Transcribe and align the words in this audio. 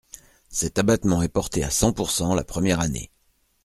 Cet 0.49 0.79
abattement 0.79 1.21
est 1.21 1.27
porté 1.29 1.63
à 1.63 1.69
cent 1.69 1.93
pourcent 1.93 2.33
la 2.33 2.43
première 2.43 2.79
année. 2.79 3.11